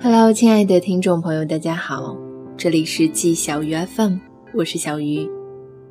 [0.00, 2.16] Hello，亲爱的听众朋友，大家好，
[2.56, 4.18] 这里是季小鱼 FM，
[4.54, 5.28] 我是小鱼。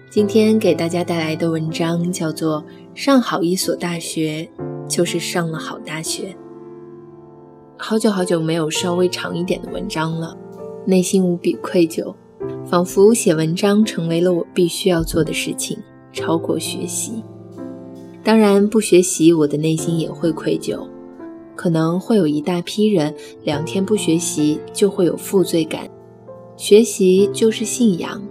[0.09, 2.61] 今天给大家带来的文章叫做
[2.95, 4.47] 《上好一所大学
[4.87, 6.27] 就是上了好大学》。
[7.77, 10.37] 好久好久没有稍微长一点的文章了，
[10.85, 12.15] 内心无比愧疚，
[12.65, 15.77] 仿佛写文章成为了我必须要做的事情，
[16.13, 17.21] 超过学习。
[18.23, 20.87] 当然，不学习，我的内心也会愧疚。
[21.55, 25.89] 可能会有一大批人两天不学习就会有负罪感。
[26.55, 28.21] 学习就是信仰，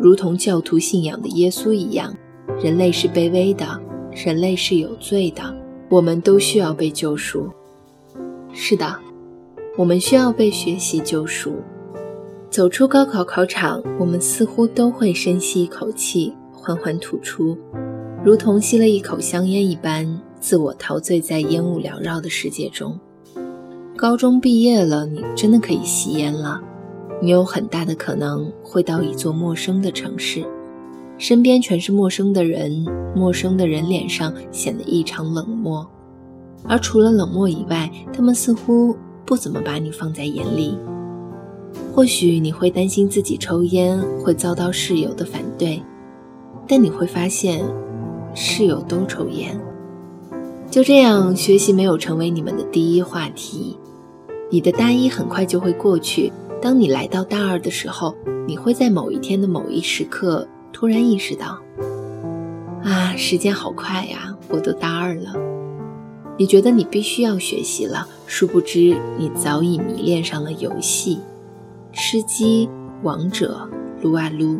[0.00, 2.14] 如同教徒信仰的耶稣一样。
[2.62, 3.66] 人类是卑微的，
[4.12, 5.42] 人类是有罪的，
[5.88, 7.48] 我们都需要被救赎。
[8.52, 8.96] 是的，
[9.76, 11.56] 我们需要被学习救赎。
[12.48, 17.58] 走出高考考场，我们似乎都会深吸一口气，缓缓吐出，
[18.24, 20.20] 如同吸了一口香烟一般。
[20.44, 23.00] 自我陶醉在烟雾缭绕的世界中。
[23.96, 26.60] 高中毕业了，你真的可以吸烟了。
[27.22, 30.44] 你有很大的可能会到一座陌生的城市，
[31.16, 32.84] 身边全是陌生的人，
[33.16, 35.88] 陌生的人脸上显得异常冷漠。
[36.68, 40.76] 而除了冷漠以外，他们似乎不怎么把你放在眼里。
[41.94, 45.82] 或许你会担心自己抽烟会遭到室友的反对，
[46.68, 47.64] 但你会发现，
[48.34, 49.58] 室友都抽烟。
[50.74, 53.78] 就这样，学习没有成为你们的第一话题。
[54.50, 56.32] 你的大一很快就会过去。
[56.60, 58.12] 当你来到大二的时候，
[58.44, 61.60] 你会在某一天的某一时刻突然意识到：
[62.82, 65.32] 啊，时间好快呀，我都大二了。
[66.36, 71.20] 你觉得你必须要学习了，殊不知你早已迷恋上了游戏，
[71.92, 72.68] 吃鸡、
[73.04, 73.70] 王者、
[74.02, 74.58] 撸啊撸。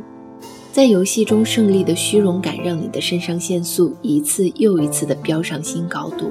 [0.75, 6.31] 在游戏中胜利的虚荣感，让你的肾上腺素一次又一次地飙上新高度；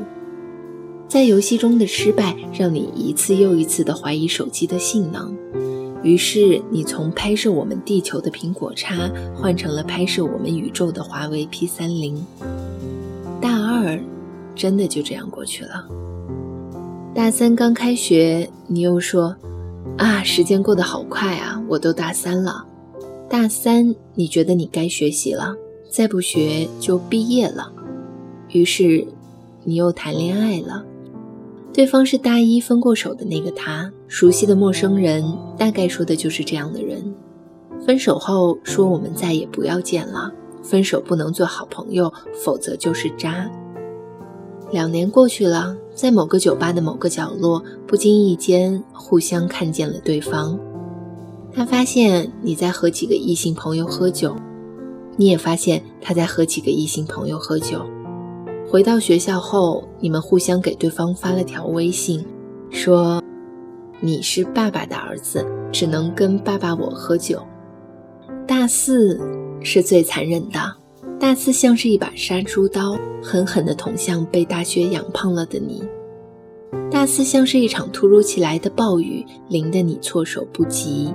[1.08, 5.34] 在游戏中的失败，让你一次又一次地怀疑手机的性能。
[6.04, 12.22] 于是，你从拍摄我们地球的苹果叉，换成了拍摄我们宇宙的华为 P 三零。
[13.40, 13.98] 大二，
[14.54, 15.86] 真的就这样过去了。
[17.16, 19.38] 大三刚开学，你又说
[19.98, 22.66] ：“啊，时间过得好快啊，我都大三了。”
[23.34, 25.56] 大三，你觉得你该学习了，
[25.90, 27.74] 再不学就毕业了。
[28.50, 29.08] 于是，
[29.64, 30.86] 你又谈恋爱了。
[31.74, 35.26] 对方是大一分过手的那个他，熟悉的陌生人，
[35.58, 37.16] 大概说的就是这样的人。
[37.84, 43.50] 分手后说我们再也不要见了，分手不能做好朋友，否则就是渣。
[44.72, 50.60] 两年过去了，在某个酒吧的某个角落，不经意间互相看见了对方。
[51.56, 54.36] 他发现你在和几个异性朋友喝酒，
[55.18, 57.86] 你也发现他在和几个异性朋友喝酒。
[58.68, 62.26] 回到学校后，你们互相给对方发了条微信，
[62.72, 63.22] 说
[64.02, 67.40] ：“你是爸爸的儿子，只能跟爸爸我喝酒。”
[68.48, 69.22] 大四
[69.62, 70.76] 是最残忍的，
[71.20, 75.84] 大四像是一把杀猪刀，狠狠地捅向被大学养胖了的你。
[76.90, 81.14] 大四像是一场突如其来的暴雨，淋得你措手不及。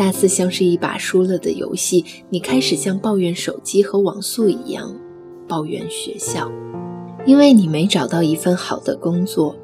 [0.00, 4.96] 大四像是一把输了的游戏，你开始像抱怨手机和网速一样
[5.46, 6.50] 抱怨学校，
[7.26, 9.54] 因为你没找到一份好的工作。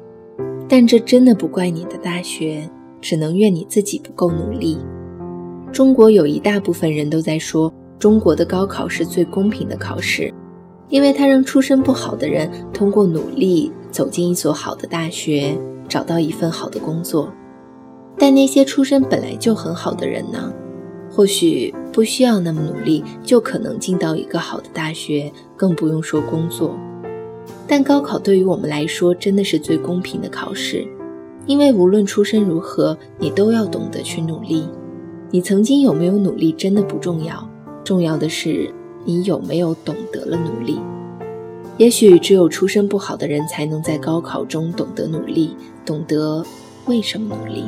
[0.69, 2.69] 但这真的不怪你的大学，
[3.01, 4.77] 只能怨你自己不够努力。
[5.71, 10.31] 中国有一大部分人都在说，中国的高考是最公平的考试，
[10.87, 15.57] 因为它让出身不好的人通过努力走进一所好的大学，
[15.89, 17.33] 找到一份好的工作。
[18.17, 20.51] 但那些出身本来就很好的人呢，
[21.11, 26.75] 或许不需要那么努力，就可能进到一个好的大学，更不用说工作。
[27.67, 30.87] 但高考对于我们来说，真的是最公平的考试，
[31.45, 34.67] 因为无论出身如何，你都要懂得去努力。
[35.29, 37.47] 你曾经有没有努力真的不重要，
[37.83, 38.73] 重要的是
[39.05, 40.79] 你有没有懂得了努力。
[41.77, 46.43] 也许只有出身不好的人才能在高考中懂得努力，懂得
[46.85, 47.65] 为什么努力。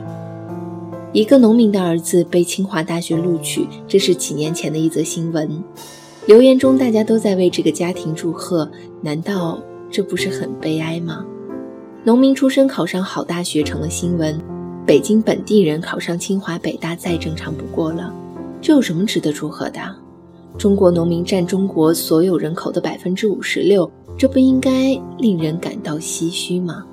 [1.11, 5.63] 一个农民的儿子被清华大学录取，这是几年前的一则新闻。
[6.27, 8.69] 留言中大家都在为这个家庭祝贺，
[9.01, 9.59] 难道
[9.89, 11.25] 这不是很悲哀吗？
[12.03, 14.39] 农民出身考上好大学成了新闻，
[14.85, 18.13] 北京本地人考上清华北大再正常不过了，
[18.61, 19.81] 这有什么值得祝贺的？
[20.59, 26.85] 中国农民占中国所有人口的百分之五十六，这不应该令人感到唏嘘吗？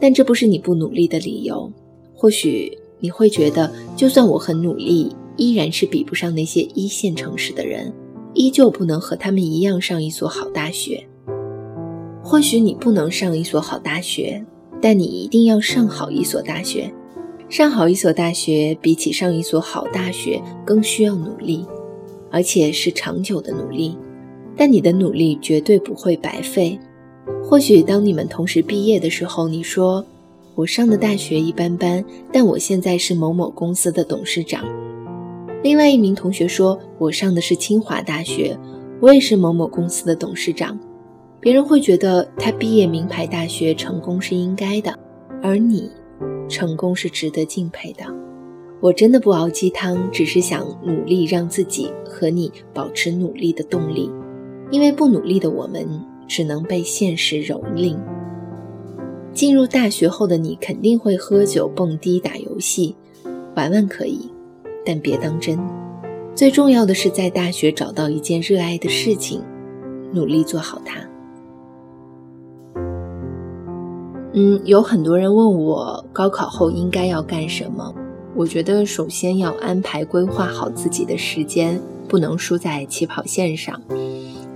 [0.00, 1.70] 但这不是你不努力的理由，
[2.14, 2.78] 或许。
[3.00, 7.92] 你会觉得，就算我很努力，依然是比不上那些一线城市的人，
[8.34, 11.06] 依旧不能和他们一样上一所好大学。
[12.22, 14.44] 或许你不能上一所好大学，
[14.80, 16.92] 但你一定要上好一所大学。
[17.48, 21.66] 上好一所大学，比起上一所好大学更需要努力，
[22.30, 23.96] 而且是长久的努力。
[24.56, 26.78] 但你的努力绝对不会白费。
[27.42, 30.04] 或许当你们同时毕业的时候，你说
[30.60, 34.62] 我上的大学一般般，但我现在是某某公司的董事长。
[35.62, 38.58] 另外一名同学说，我上的是清华大学，
[39.00, 40.78] 我也是某某公司的董事长。
[41.40, 44.94] 别人会觉得他毕业名牌大学成功是应该的，
[45.42, 45.90] 而你。
[46.46, 48.04] 成功是值得敬佩的。
[48.82, 54.10] 我真的不熬鸡汤，只是想努力让自己和你保持努力的动力。
[54.70, 55.88] 因为不努力的我们，
[56.28, 57.96] 只能被现实蹂躏。
[59.32, 62.96] 进入大学后的你，肯定会喝酒、蹦迪、打游戏，
[63.54, 64.30] 玩玩可以，
[64.84, 65.58] 但别当真。
[66.34, 69.42] 最重要的是在大学找到一件热爱的事情，
[70.12, 71.00] 努力做好它。
[74.32, 77.92] 嗯，有很多人问我高考后应该要干什么。
[78.36, 83.80] 我觉得首先要安排规划好自己的时间，不能输在起跑线上。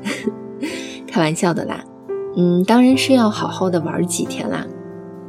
[1.06, 1.84] 开玩笑的啦，
[2.36, 4.66] 嗯，当然是要好好的玩几天啦。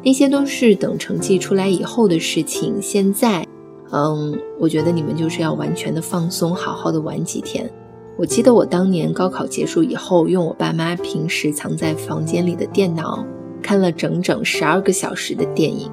[0.04, 2.82] 那些都是等成绩出来以后的事情。
[2.82, 3.46] 现在，
[3.92, 7.70] 嗯，我觉得你们就是要完全的放松，好好的玩几天。
[8.18, 13.26] 我记得我当年高考结束以后，用我爸妈平时藏在房间里的电脑。
[13.62, 15.90] 看了整整十二个小时的电影，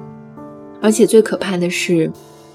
[0.79, 2.11] 而且最可怕的是，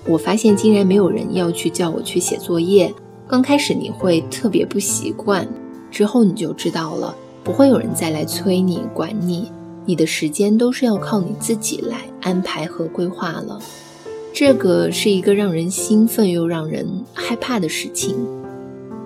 [0.07, 2.95] 我发现竟然没有人要去叫我去写作业。
[3.27, 5.49] 刚开始你会特别不习惯，
[5.91, 7.13] 之后你就知道了，
[7.43, 9.51] 不会有人再来催你、管你，
[9.87, 13.59] 你的时间都是要靠你自己来安排和规划了。
[14.33, 18.15] 这个是一个让人兴奋又让人害怕的事情。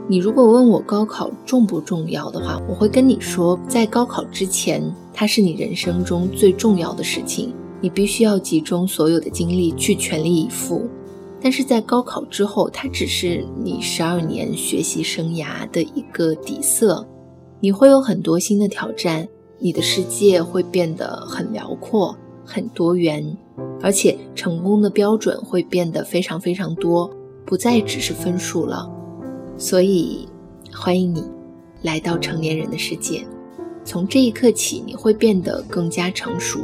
[0.09, 4.83] 你如果问我高考重不重要的话，我会跟你说，在高考之前，
[5.15, 10.87] 它是你人生中最重要的事情，你必须要集中所有的精力去全力以赴。
[11.41, 17.07] 但是在高考之后，它只是你十二年学习生涯的一个底色，
[17.63, 19.29] 你会有很多新的挑战，
[19.61, 23.37] 你的世界会变得很辽阔、很多元，
[23.81, 27.09] 而且成功的标准会变得非常非常多，
[27.47, 28.91] 不再只是分数了。
[29.57, 30.27] 所以，
[30.73, 31.23] 欢迎你
[31.83, 33.25] 来到成年人的世界。
[33.85, 36.59] 从这一刻起，你会变得更加成熟、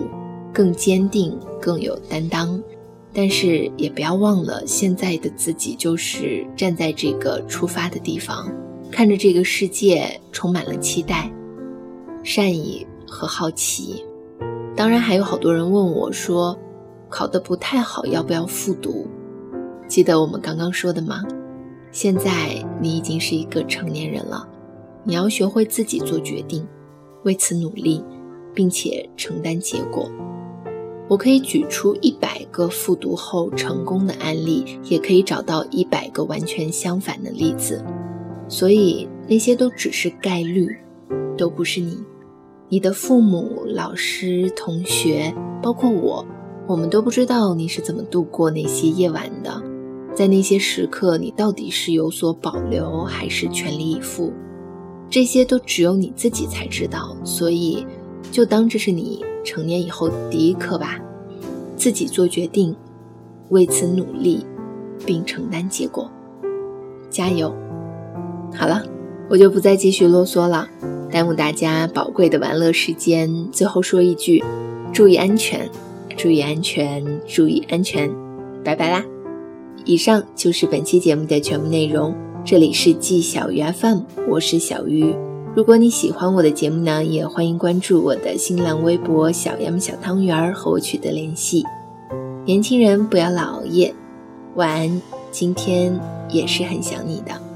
[0.52, 2.60] 更坚定、更有担当。
[3.12, 8.52] 但是，也不要忘了，现在的自己就是站在这个出发的地方，
[8.90, 11.30] 看着这个世界，充满了期待、
[12.22, 14.04] 善意和好奇。
[14.74, 16.58] 当然，还有好多人问我说，
[17.08, 19.06] 考得不太好，要不要复读？
[19.86, 21.24] 记得我们刚刚说的吗？
[21.90, 22.30] 现在
[22.80, 24.46] 你已经是一个成年人了，
[25.04, 26.66] 你要学会自己做决定，
[27.24, 28.04] 为此努力，
[28.54, 30.10] 并且承担结果。
[31.08, 37.82] 我可以举出一百个复读后成功的案例，也可以找到一百个完全相反的例子。
[38.48, 40.76] 所以那些都只是概率，
[41.36, 41.98] 都不是你。
[42.70, 46.26] 你的父母、老师、同学，包括我，
[46.66, 49.62] 我们都不知道你是怎么度过那些夜晚的。
[50.14, 54.32] 在那些时刻，你到底是有所保留还是全力以赴？
[55.08, 57.16] 这些都只有你自己才知道。
[57.24, 57.86] 所以，
[58.30, 60.98] 就当这是你成年以后第一课吧，
[61.76, 62.74] 自己做决定，
[63.50, 64.44] 为此努力，
[65.06, 66.10] 并承担结果。
[67.08, 67.54] 加油！
[68.54, 68.82] 好了，
[69.28, 70.68] 我就不再继续啰嗦了，
[71.10, 73.48] 耽误大家宝贵的玩乐时间。
[73.52, 74.42] 最后说一句：
[74.92, 75.68] 注意安全，
[76.16, 78.10] 注意安全，注意安全！
[78.64, 79.04] 拜拜啦！
[79.84, 82.14] 以上就是本期节目的全部内容。
[82.44, 85.14] 这里是季小鱼 FM，我是小鱼。
[85.54, 91.64] 如果你喜欢我的节目呢，也欢迎关注我的新浪微博“小杨小汤圆儿”和我取得联系。
[92.44, 93.94] 年轻人不要老熬夜，
[94.56, 95.02] 晚安。
[95.30, 95.98] 今天
[96.30, 97.47] 也是很想你的。